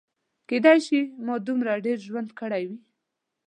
کیدای 0.49 0.79
شي 0.87 0.99
ما 1.25 1.35
دومره 1.47 1.73
ډېر 1.85 1.97
ژوند 2.07 2.29
کړی 2.39 2.63
وي. 2.69 2.79